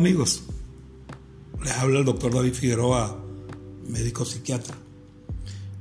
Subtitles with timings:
[0.00, 0.44] Amigos,
[1.62, 3.22] les habla el doctor David Figueroa,
[3.86, 4.74] médico psiquiatra.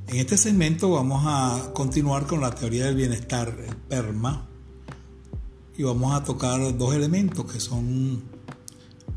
[0.07, 4.45] En este segmento vamos a continuar con la teoría del bienestar, el PERMA,
[5.77, 8.21] y vamos a tocar dos elementos que son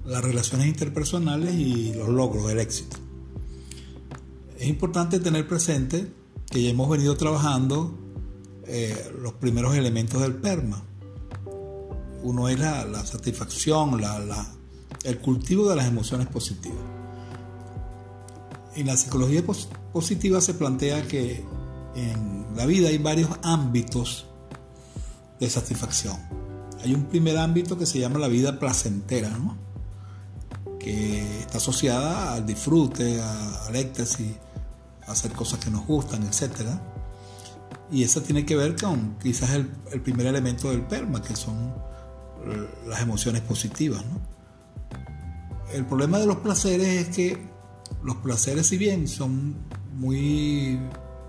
[0.05, 2.97] las relaciones interpersonales y los logros, el éxito.
[4.57, 6.13] Es importante tener presente
[6.49, 7.93] que ya hemos venido trabajando
[8.69, 10.81] eh, los primeros elementos del PERMA.
[12.23, 14.62] Uno es la, satisfacción, la
[15.05, 16.79] el cultivo de las emociones positivas.
[18.75, 19.43] En la psicología
[19.93, 21.45] positiva se plantea que
[21.95, 24.27] en la vida hay varios ámbitos
[25.39, 26.17] de satisfacción.
[26.83, 29.31] Hay un primer ámbito que se llama la vida placentera,
[30.81, 34.37] que está asociada al disfrute, al éxtasis,
[35.07, 36.71] a hacer cosas que nos gustan, etc.
[37.91, 41.75] Y eso tiene que ver con quizás el, el primer elemento del PERMA, que son
[42.89, 44.05] las emociones positivas.
[44.07, 44.42] ¿no?
[45.73, 47.39] El problema de los placeres es que
[48.03, 49.55] los placeres, si bien son
[49.95, 50.79] muy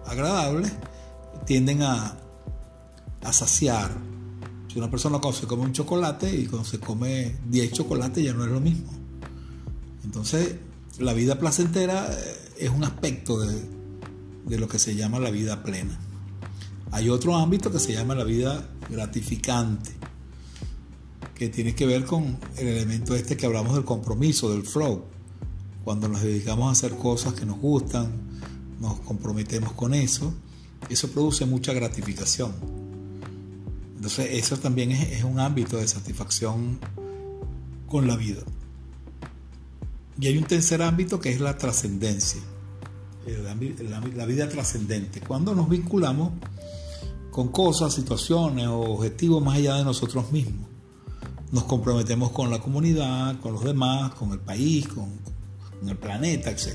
[0.06, 0.72] agradables,
[1.46, 2.18] tienden a,
[3.32, 3.90] saciar.
[4.68, 8.44] Si una persona se come un chocolate y cuando se come 10 chocolates ya no
[8.44, 8.92] es lo mismo.
[10.04, 10.56] Entonces,
[11.00, 15.98] la vida placentera eh, es un aspecto de lo que se llama la vida plena.
[16.92, 20.03] Hay otro ámbito que se llama la vida gratificante
[21.36, 25.04] que tiene que ver con el elemento este que hablamos del compromiso, del flow.
[25.84, 28.12] Cuando nos dedicamos a hacer cosas que nos gustan,
[28.80, 30.34] nos comprometemos con eso,
[30.90, 32.54] eso produce mucha gratificación.
[33.96, 36.80] Entonces eso también es, un ámbito de satisfacción
[37.88, 38.42] con la vida.
[40.20, 42.42] Y hay un tercer ámbito que es la trascendencia,
[43.26, 45.22] la vida trascendente.
[45.22, 46.34] Cuando nos vinculamos
[47.32, 50.73] con cosas, situaciones o objetivos más allá de nosotros mismos
[51.54, 55.08] nos comprometemos con la comunidad, con los demás, con el país, con,
[55.88, 56.74] el planeta, etc.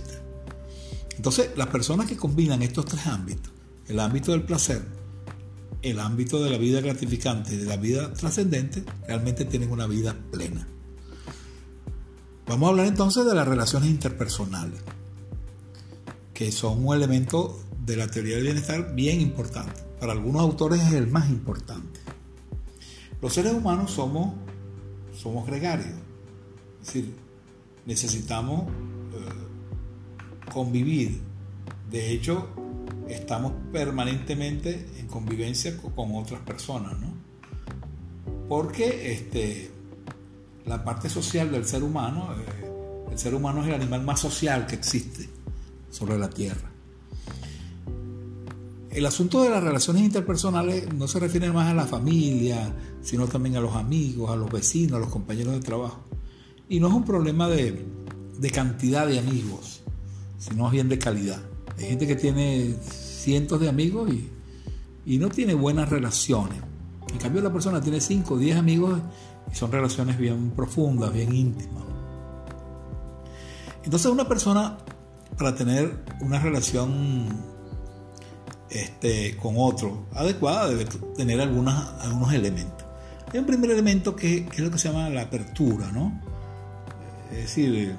[1.16, 3.50] Entonces, las personas que combinan estos tres ámbitos,
[3.88, 4.86] el ámbito del placer,
[5.82, 10.14] el ámbito de la vida gratificante y de la vida trascendente, realmente tienen una vida
[10.30, 10.68] plena.
[12.46, 14.80] Vamos a hablar entonces de las relaciones interpersonales,
[16.34, 19.82] que son un elemento de la teoría del bienestar bien importante.
[19.98, 21.98] Para algunos autores es el más importante.
[23.20, 24.34] Los seres humanos somos
[25.18, 25.88] somos gregarios.
[26.80, 27.14] Es decir,
[27.86, 31.20] necesitamos eh, convivir.
[31.90, 32.48] De hecho,
[33.08, 37.08] estamos permanentemente en convivencia con otras personas, ¿no?
[38.48, 39.70] Porque este,
[40.66, 44.66] la parte social del ser humano, eh, el ser humano es el animal más social
[44.66, 45.28] que existe
[45.90, 46.70] sobre la Tierra.
[48.90, 52.74] El asunto de las relaciones interpersonales no se refiere más a la familia,
[53.08, 56.00] sino también a los amigos, a los vecinos, a los compañeros de trabajo.
[56.68, 57.86] Y no es un problema de,
[58.52, 59.80] cantidad de amigos,
[60.36, 61.40] sino más bien de calidad.
[61.78, 64.28] Hay gente que tiene cientos de amigos y,
[65.06, 66.58] y no tiene buenas relaciones.
[67.10, 69.00] En cambio, la persona tiene 5 o 10 amigos
[69.50, 71.84] y son relaciones bien profundas, bien íntimas.
[73.84, 74.76] Entonces, una persona,
[75.38, 77.28] para tener una relación
[78.68, 80.84] este, con otro adecuada debe
[81.16, 82.87] tener algunas, algunos elementos.
[83.32, 86.20] Hay un primer elemento que, es lo que se llama la apertura, ¿no?
[87.30, 87.94] Es decir,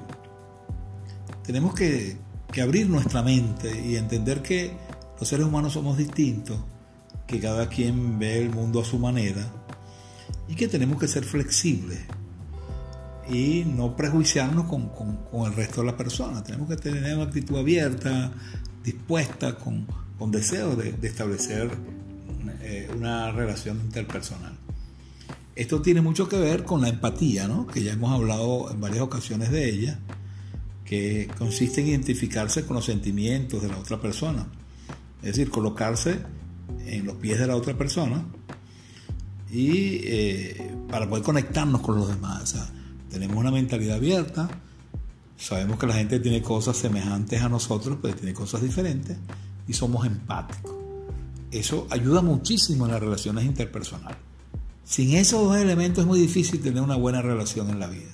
[1.44, 2.16] tenemos que,
[2.60, 4.72] abrir nuestra mente y entender que
[5.18, 6.58] los seres humanos somos distintos,
[7.26, 9.46] que cada quien ve el mundo a su manera
[10.48, 12.00] y que tenemos que ser flexibles
[13.30, 16.42] y no prejuiciarnos con, el resto de la persona.
[16.42, 18.32] Tenemos que tener una actitud abierta,
[18.82, 19.86] dispuesta, con,
[20.18, 21.70] con deseo de, establecer
[22.62, 24.59] eh, una relación interpersonal.
[25.60, 27.66] Esto tiene mucho que ver con la empatía, ¿no?
[27.66, 29.98] que ya hemos hablado en varias ocasiones de ella,
[30.86, 34.46] que consiste en identificarse con los sentimientos de la otra persona,
[35.20, 36.18] es decir, colocarse
[36.86, 38.24] en los pies de la otra persona
[39.52, 42.56] y eh, para poder conectarnos con los demás.
[43.10, 44.48] tenemos una mentalidad abierta,
[45.36, 49.18] sabemos que la gente tiene cosas semejantes a nosotros, pero tiene cosas diferentes
[49.68, 50.72] y somos empáticos.
[51.50, 54.29] Eso ayuda muchísimo en las relaciones interpersonales.
[54.84, 58.10] Sin esos dos elementos es muy difícil tener una buena relación en la vida.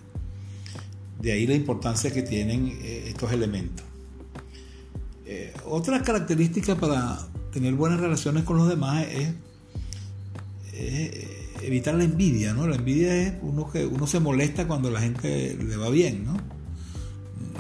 [1.20, 3.84] De ahí la importancia que tienen eh, estos elementos.
[5.24, 7.18] Eh, otra característica para
[7.52, 9.34] tener buenas relaciones con los demás es,
[11.62, 12.66] evitar la envidia, ¿no?
[12.68, 16.36] La envidia es uno que uno se molesta cuando la gente le va bien, ¿no?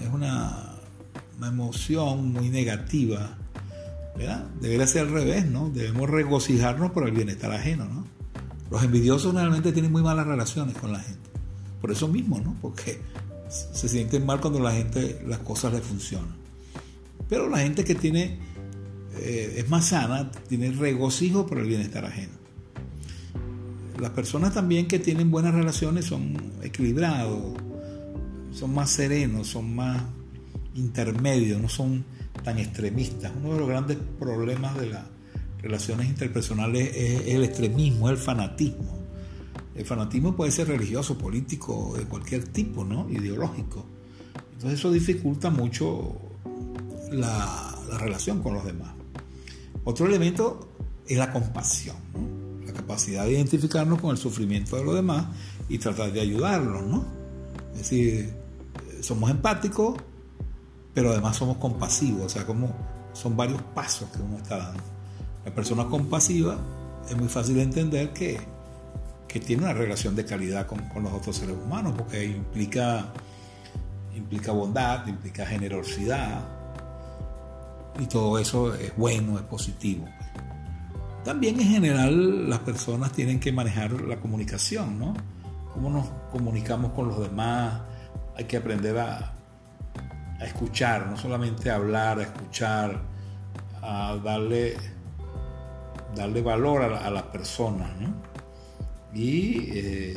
[0.02, 0.74] Es una,
[1.38, 3.38] una emoción muy negativa,
[4.16, 4.46] ¿verdad?
[4.60, 5.70] Debería ser al revés, ¿no?
[5.70, 8.15] Debemos regocijarnos por el bienestar ajeno, ¿no?
[8.70, 11.30] Los envidiosos realmente tienen muy malas relaciones con la gente.
[11.80, 12.56] Por eso mismo, ¿no?
[12.60, 13.00] Porque
[13.48, 16.34] se sienten mal cuando la gente, las cosas le funcionan.
[17.28, 18.38] Pero la gente que tiene,
[19.16, 22.32] eh, es más sana, tiene regocijo por el bienestar ajeno.
[24.00, 27.54] Las personas también que tienen buenas relaciones son equilibrados,
[28.52, 30.02] son más serenos, son más
[30.74, 32.04] intermedios, no son
[32.44, 33.32] tan extremistas.
[33.42, 35.04] Uno de los grandes problemas de las
[35.66, 38.96] relaciones interpersonales es el extremismo, el fanatismo.
[39.74, 43.10] El fanatismo puede ser religioso, político, de cualquier tipo, ¿no?
[43.10, 43.84] Ideológico.
[44.52, 46.16] Entonces eso dificulta mucho
[47.10, 48.92] la, relación con los demás.
[49.84, 50.68] Otro elemento
[51.06, 51.96] es la compasión,
[52.64, 55.26] la capacidad de identificarnos con el sufrimiento de los demás
[55.68, 57.04] y tratar de ayudarlos, ¿no?
[57.72, 58.34] Es decir,
[59.00, 59.96] somos empáticos,
[60.94, 62.74] pero además somos compasivos, o sea, como
[63.12, 64.95] son varios pasos que uno está dando.
[65.46, 66.58] La persona compasiva
[67.08, 68.38] es muy fácil de entender que
[69.36, 73.06] que tiene una relación de calidad con, los otros seres humanos, porque implica,
[74.14, 76.40] implica bondad, implica generosidad,
[77.98, 80.06] y todo eso es bueno, es positivo.
[81.24, 85.12] También en general las personas tienen que manejar la comunicación, ¿no?
[85.74, 87.80] Cómo nos comunicamos con los demás,
[88.36, 89.34] hay que aprender a,
[90.38, 93.02] a escuchar, no solamente a hablar, a escuchar,
[93.82, 94.76] a darle,
[96.16, 98.36] darle valor a, a las personas, ¿no?
[99.16, 100.16] y eh,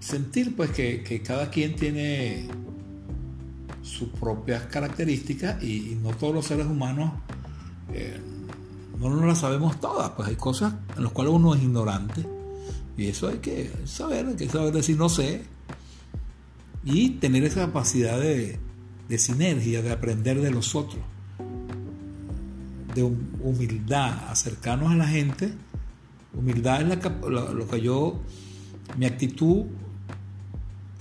[0.00, 2.48] sentir pues que, cada quien tiene
[3.82, 7.12] sus propias características y, no todos los seres humanos
[7.92, 8.20] eh,
[8.98, 12.26] no las sabemos todas, pues hay cosas en las cuales uno es ignorante
[12.98, 15.44] y eso hay que saber, hay que saber decir no sé
[16.84, 18.58] y tener esa capacidad de
[19.18, 21.02] sinergia, de aprender de los otros,
[22.94, 25.54] de humildad, acercarnos a la gente
[26.32, 28.20] Humildad es lo, que yo,
[28.96, 29.64] mi actitud,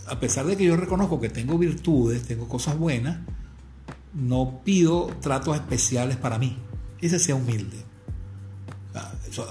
[0.08, 3.20] a pesar de que yo reconozco que tengo virtudes, tengo cosas buenas,
[4.14, 6.58] no pido tratos especiales para mí.
[7.00, 7.86] Ese sea humilde.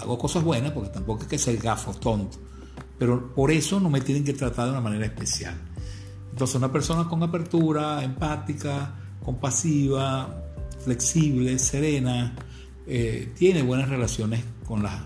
[0.00, 2.38] hago cosas buenas porque tampoco es que sea gafo, tonto.
[2.98, 5.54] Pero por eso no me tienen que tratar de una manera especial.
[6.32, 8.94] Entonces una persona con apertura, empática,
[9.24, 10.47] compasiva,
[10.88, 12.34] flexible, serena,
[12.86, 15.02] eh, tiene buenas relaciones con las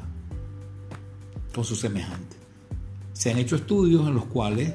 [1.52, 2.38] con sus semejantes.
[3.12, 4.72] Se han hecho estudios en los cuales,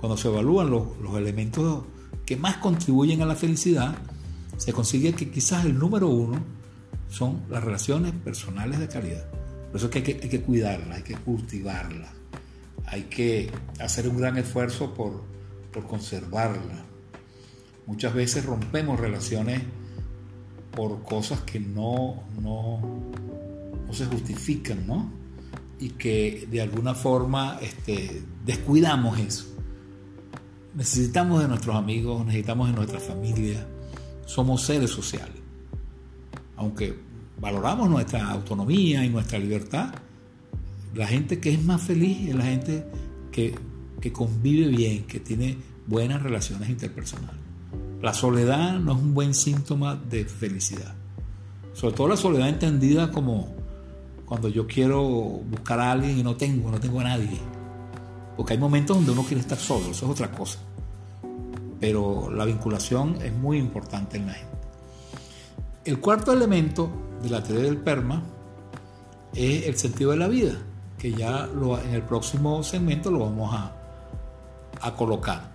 [0.00, 0.86] cuando se evalúan los,
[1.16, 1.84] elementos
[2.26, 3.96] que más contribuyen a la felicidad,
[4.58, 6.38] se consigue que quizás el número uno
[7.08, 9.26] son las relaciones personales de calidad.
[9.68, 12.10] Por eso es que hay que, hay cuidarlas, hay que cultivarlas,
[12.86, 13.50] hay que
[13.80, 15.24] hacer un gran esfuerzo por,
[15.72, 16.84] por conservarlas.
[17.86, 19.62] Muchas veces rompemos relaciones
[20.74, 22.80] por cosas que no, no,
[23.86, 25.24] no se justifican, ¿no?
[25.78, 29.44] y que de alguna forma este, descuidamos eso.
[30.74, 33.66] Necesitamos de nuestros amigos, necesitamos de nuestra familia,
[34.26, 35.36] somos seres sociales.
[36.56, 36.96] Aunque
[37.38, 39.94] valoramos nuestra autonomía y nuestra libertad,
[40.94, 42.86] la gente que es más feliz es la gente
[43.30, 43.54] que,
[44.00, 47.43] que convive bien, que tiene buenas relaciones interpersonales.
[48.04, 50.92] La soledad no es un buen síntoma de felicidad.
[51.72, 53.48] Sobre todo la soledad entendida como
[54.26, 57.40] cuando yo quiero buscar a alguien y no tengo, no tengo a nadie.
[58.36, 60.58] Porque hay momentos donde uno quiere estar solo, eso es otra cosa.
[61.80, 64.58] Pero la vinculación es muy importante en la gente.
[65.86, 66.90] El cuarto elemento
[67.22, 68.22] de la teoría del PERMA
[69.32, 70.58] es el sentido de la vida,
[70.98, 73.72] que ya lo, en el próximo segmento lo vamos a,
[74.82, 75.53] a colocar.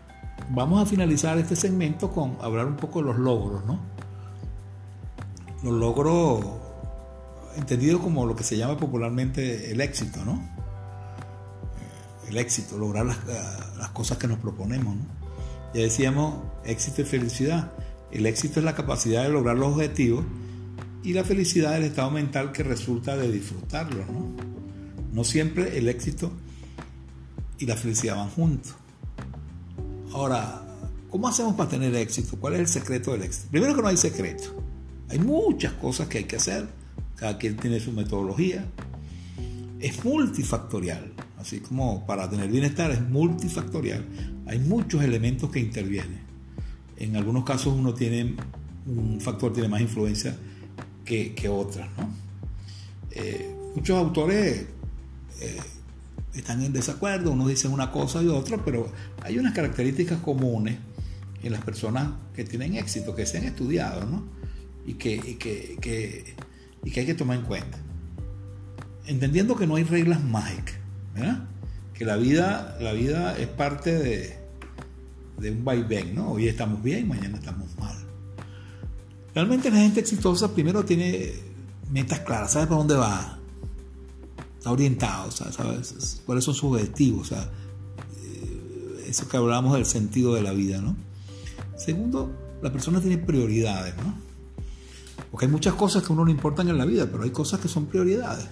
[0.51, 3.79] Vamos a finalizar este segmento con hablar un poco de los logros, ¿no?
[5.63, 6.43] Los logros
[7.55, 10.41] entendido como lo que se llama popularmente el éxito, ¿no?
[12.27, 15.03] El éxito, lograr las, cosas que nos proponemos, ¿no?
[15.75, 17.71] Ya decíamos, éxito y felicidad.
[18.11, 20.25] El éxito es la capacidad de lograr los objetivos
[21.03, 24.31] y la felicidad es el estado mental que resulta de disfrutarlo, ¿no?
[25.13, 26.31] No siempre el éxito
[27.59, 28.78] y la felicidad van juntos.
[30.11, 30.61] Ahora,
[31.09, 32.37] ¿cómo hacemos para tener éxito?
[32.39, 33.47] ¿Cuál es el secreto del éxito?
[33.51, 34.63] Primero que no hay secreto.
[35.09, 36.67] Hay muchas cosas que hay que hacer.
[37.15, 38.65] Cada quien tiene su metodología.
[39.79, 41.13] Es multifactorial.
[41.37, 44.05] Así como para tener bienestar es multifactorial.
[44.47, 46.21] Hay muchos elementos que intervienen.
[46.97, 48.35] En algunos casos uno tiene
[48.87, 50.35] un factor tiene más influencia
[51.05, 51.87] que, que otras.
[51.97, 52.09] ¿no?
[53.11, 54.65] Eh, muchos autores
[55.39, 55.59] eh,
[56.33, 60.77] están en desacuerdo, unos dicen una cosa y otra, pero hay unas características comunes
[61.41, 64.23] en las personas que tienen éxito, que se han estudiado, ¿no?
[64.85, 66.35] Y que, y que,
[66.83, 67.77] y que hay que tomar en cuenta.
[69.05, 70.75] Entendiendo que no hay reglas mágicas.
[71.93, 74.39] Que la vida, la vida es parte de,
[75.39, 76.31] de un vaivén, ¿no?
[76.31, 77.95] Hoy estamos bien, mañana estamos mal.
[79.35, 81.33] Realmente la gente exitosa primero tiene
[81.91, 83.38] metas claras, sabe para dónde va,
[84.59, 86.21] está orientado, ¿sabes?
[86.25, 87.49] cuáles son sus objetivos, o sea,
[88.23, 90.97] eh, eso que hablamos del sentido de la vida, ¿no?
[91.77, 92.29] Segundo,
[92.61, 94.13] la persona tiene prioridades, ¿no?
[95.31, 97.61] Porque hay muchas cosas que a uno le importan en la vida, pero hay cosas
[97.61, 98.47] que son prioridades.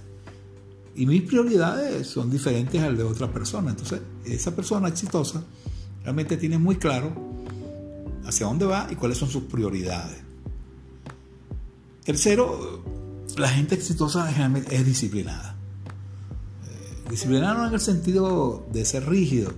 [0.95, 3.71] Y mis prioridades son diferentes al de otra persona.
[3.71, 5.43] Entonces, esa persona exitosa
[6.03, 7.11] realmente tiene muy claro
[8.25, 10.19] hacia dónde va y cuáles son sus prioridades.
[12.05, 12.81] Tercero,
[13.37, 15.57] la gente exitosa generalmente es disciplinada.
[17.09, 19.53] Disciplinada no en el sentido de ser rígido,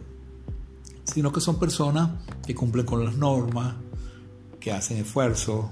[1.03, 2.11] sino que son personas
[2.45, 3.75] que cumplen con las normas,
[4.59, 5.71] que hacen esfuerzo,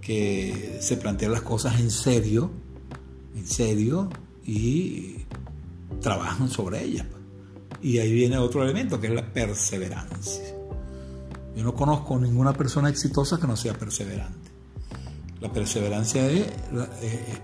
[0.00, 2.50] que se plantean las cosas en serio,
[3.34, 4.10] en serio,
[4.44, 5.24] y
[6.00, 7.06] trabajan sobre ellas.
[7.80, 10.54] Y ahí viene otro elemento, que es la perseverancia.
[11.56, 14.50] Yo no conozco ninguna persona exitosa que no sea perseverante.
[15.40, 16.46] La perseverancia es,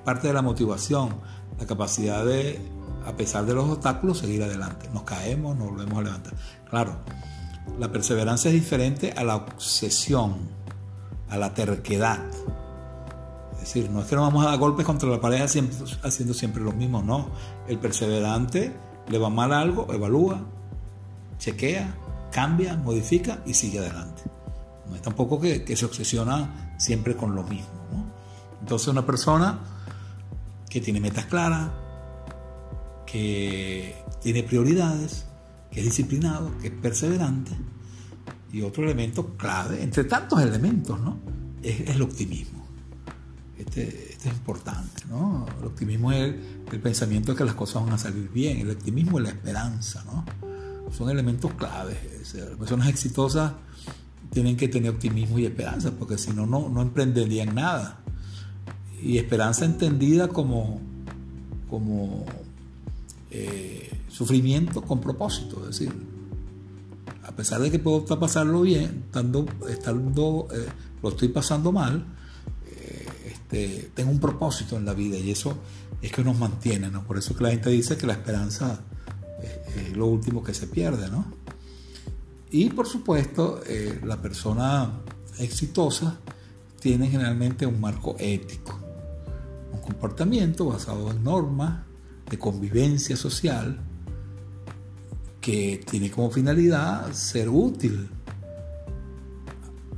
[0.05, 1.17] parte de la motivación,
[1.59, 2.61] la capacidad de,
[3.09, 4.91] a pesar de los obstáculos, seguir adelante.
[4.93, 6.35] Nos caemos, nos volvemos a levantar.
[6.69, 6.99] Claro,
[7.79, 10.37] la perseverancia es diferente a la obsesión,
[11.31, 12.21] a la terquedad.
[13.55, 16.62] Es decir, no es que nos vamos a dar golpes contra la pared haciendo siempre
[16.62, 17.31] lo mismo, no.
[17.67, 18.77] El perseverante
[19.09, 20.43] le va mal algo, evalúa,
[21.38, 21.95] chequea,
[22.31, 24.23] cambia, modifica y sigue adelante.
[24.87, 27.71] No es tampoco que, que se obsesiona siempre con lo mismo.
[28.61, 29.61] Entonces una persona
[30.69, 31.71] que tiene metas claras,
[33.11, 35.25] que tiene prioridades,
[35.71, 37.53] que es disciplinado, que es perseverante,
[38.53, 41.19] y otro elemento clave, entre tantos elementos, ¿no?
[41.62, 42.67] es, el optimismo.
[43.59, 45.47] Este, este, es importante, ¿no?
[45.61, 46.35] El optimismo es
[46.73, 50.05] el, pensamiento de que las cosas van a salir bien, el optimismo y la esperanza,
[50.05, 50.25] ¿no?
[50.93, 51.99] Son elementos claves.
[52.35, 53.53] las personas exitosas
[54.31, 58.00] tienen que tener optimismo y esperanza, porque si no, no emprenderían nada
[59.03, 60.81] y esperanza entendida como,
[61.69, 62.25] como
[63.30, 65.92] eh, sufrimiento con propósito, es decir,
[67.23, 70.66] a pesar de que puedo pasarlo bien, estando, estando eh,
[71.02, 72.04] lo estoy pasando mal,
[72.66, 75.58] eh, este, tengo un propósito en la vida y eso
[76.00, 77.04] es que nos mantiene, ¿no?
[77.04, 78.80] Por eso que la gente dice que la esperanza
[79.76, 81.26] es, lo último que se pierde, ¿no?
[82.50, 83.61] Y por supuesto,
[84.04, 84.90] la persona
[85.38, 86.18] exitosa
[86.80, 88.88] tiene generalmente un marco ético
[89.73, 91.88] un comportamiento basado en normas
[92.28, 93.80] de convivencia social
[95.40, 98.08] que tiene como finalidad ser útil.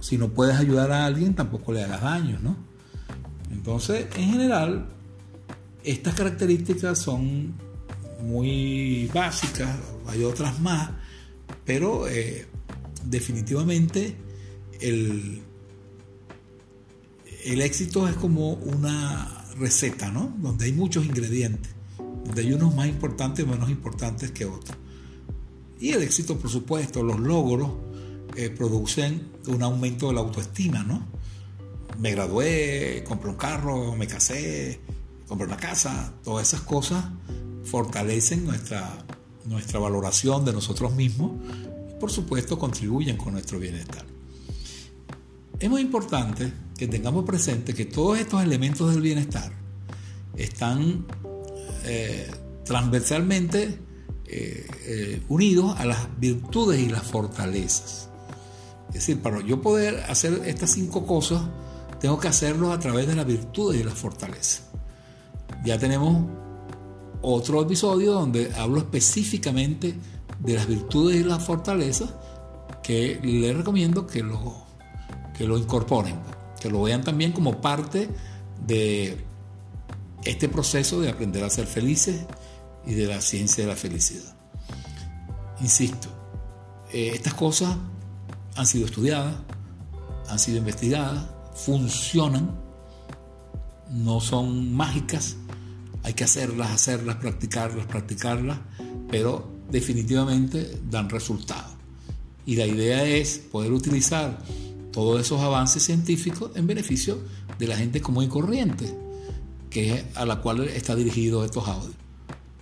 [0.00, 2.56] Si no puedes ayudar a alguien, tampoco le hagas daño, ¿no?
[3.50, 4.88] Entonces, en general,
[5.84, 7.54] estas características son
[8.22, 10.90] muy básicas, hay otras más,
[11.64, 12.46] pero eh,
[13.04, 14.16] definitivamente
[14.80, 15.42] el,
[17.44, 20.34] el éxito es como una receta, ¿no?
[20.38, 21.74] Donde hay muchos ingredientes,
[22.30, 24.76] donde hay unos más importantes y menos importantes que otros.
[25.80, 27.70] Y el éxito, por supuesto, los logros
[28.36, 31.04] eh, producen un aumento de la autoestima, ¿no?
[31.98, 34.80] Me gradué, compré un carro, me casé,
[35.26, 37.04] compré una casa, todas esas cosas
[37.64, 39.04] fortalecen nuestra,
[39.46, 41.32] nuestra valoración de nosotros mismos
[41.90, 44.04] y por supuesto contribuyen con nuestro bienestar.
[45.58, 49.52] Es muy importante que tengamos presente que todos estos elementos del bienestar
[50.36, 51.04] están
[51.84, 52.30] eh,
[52.64, 53.78] transversalmente
[54.26, 58.08] eh, eh, unidos a las virtudes y las fortalezas.
[58.88, 61.42] Es decir, para yo poder hacer estas cinco cosas,
[62.00, 64.64] tengo que hacerlo a través de las virtudes y las fortalezas.
[65.64, 66.26] Ya tenemos
[67.22, 69.94] otro episodio donde hablo específicamente
[70.38, 72.10] de las virtudes y las fortalezas
[72.82, 74.64] que les recomiendo que lo
[75.36, 76.16] que lo incorporen,
[76.60, 78.08] que lo vean también como parte
[78.66, 79.24] de
[80.24, 82.26] este proceso de aprender a ser felices
[82.86, 84.36] y de la ciencia de la felicidad.
[85.60, 86.08] Insisto,
[86.92, 87.76] Eh, estas cosas
[88.56, 89.36] han sido estudiadas,
[90.28, 91.24] han sido investigadas,
[91.54, 92.50] funcionan,
[93.90, 95.36] no son mágicas,
[96.02, 98.58] hay que hacerlas, hacerlas, practicarlas, practicarlas,
[99.08, 101.76] pero definitivamente dan resultados.
[102.44, 104.42] Y la idea es poder utilizar
[104.90, 107.18] todos esos avances científicos en beneficio
[107.58, 108.92] de la gente común y corriente,
[109.70, 111.94] que es a la cual está dirigido estos audios.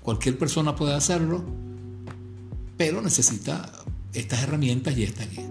[0.03, 1.43] Cualquier persona puede hacerlo,
[2.77, 3.73] pero necesita
[4.12, 5.49] estas herramientas y esta guía.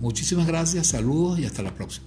[0.00, 2.06] Muchísimas gracias, saludos y hasta la próxima.